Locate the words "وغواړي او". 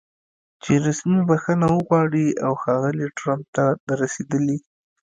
1.71-2.53